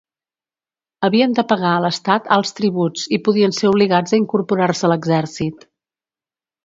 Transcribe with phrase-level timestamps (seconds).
[1.07, 5.67] Havien de pagar a l'estat alts tributs i podien ser obligats a incorporar-se a l'exèrcit.